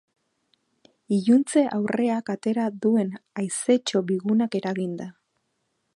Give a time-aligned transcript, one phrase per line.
[1.17, 3.13] Iluntze aurreak atera duen
[3.43, 5.13] haizetxo bigunak eraginda.